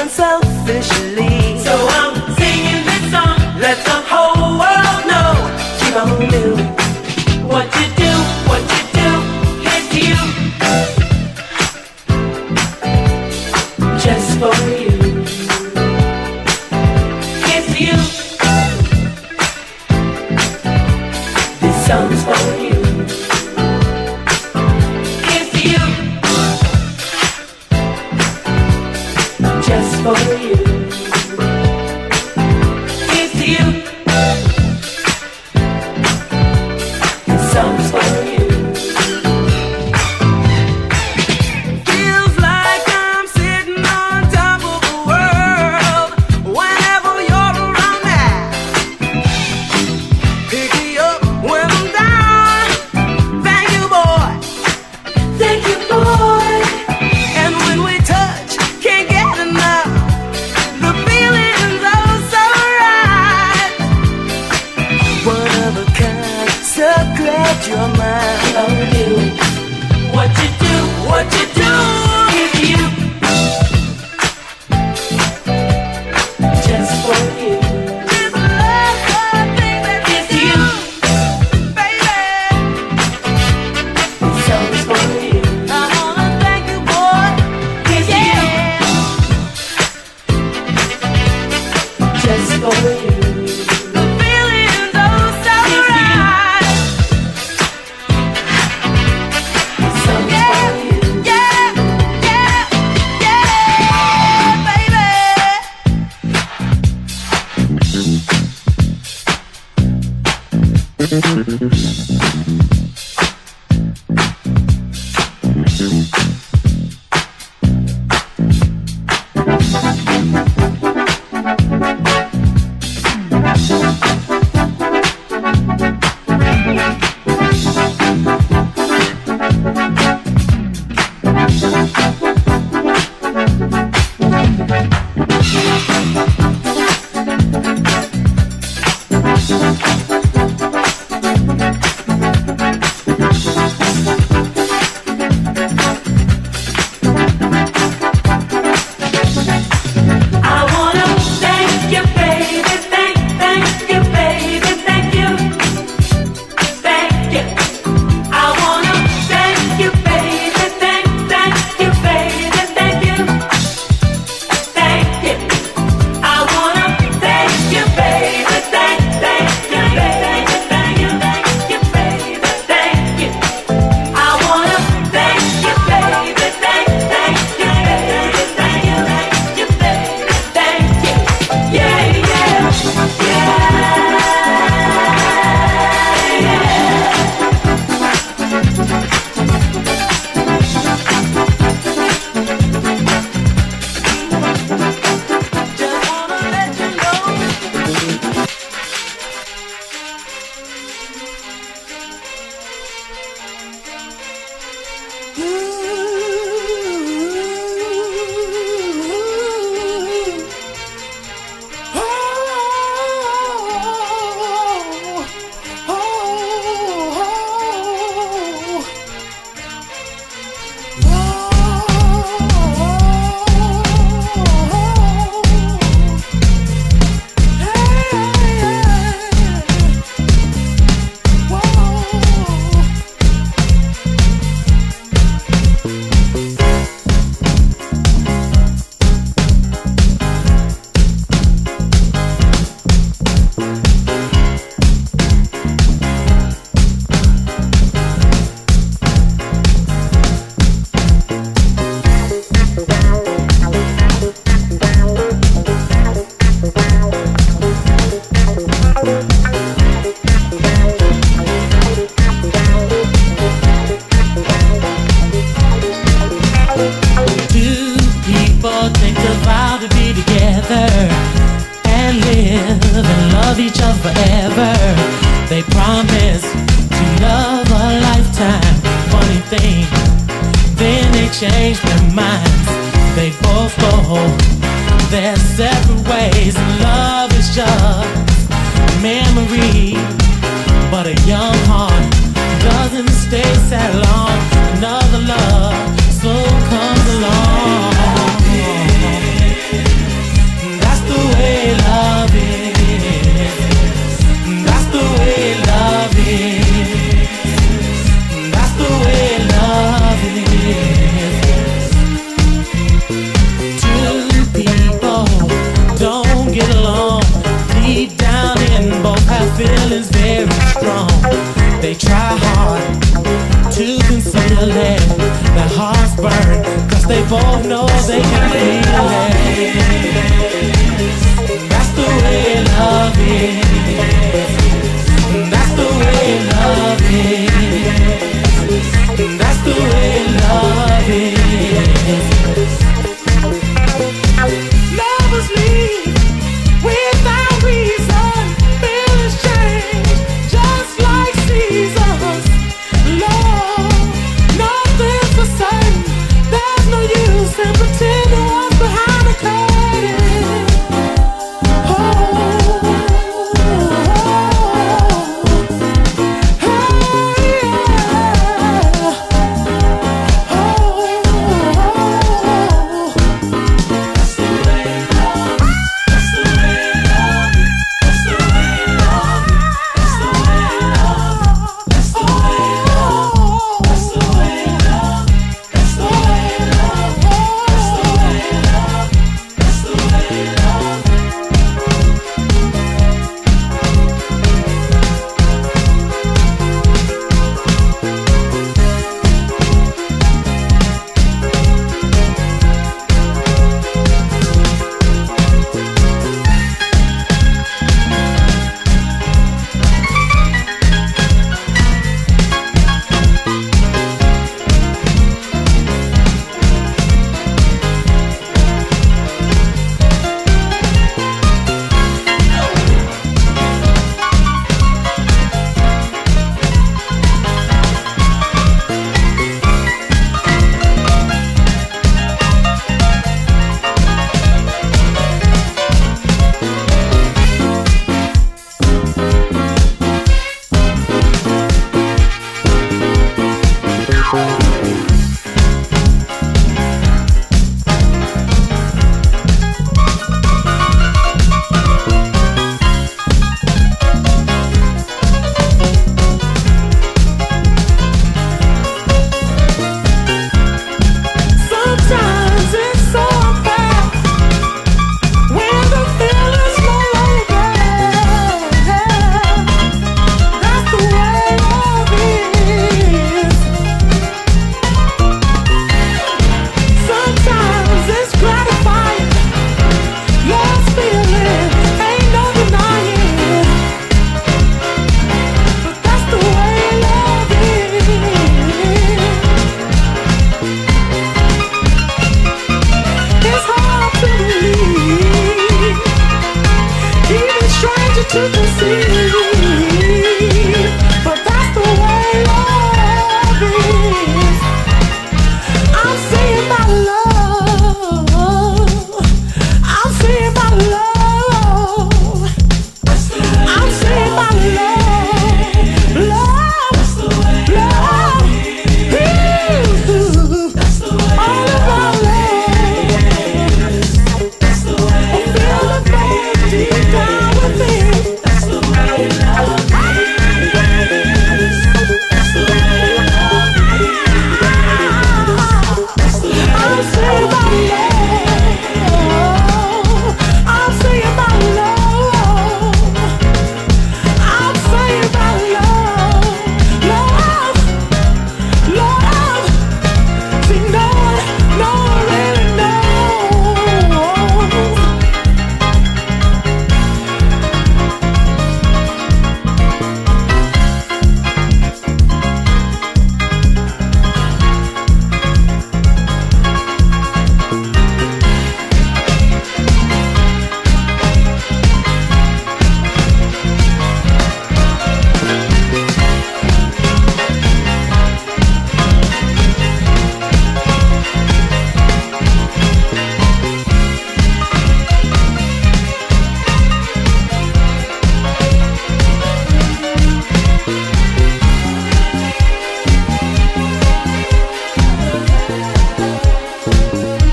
[0.00, 1.27] unselfishly.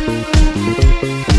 [0.07, 1.35] Música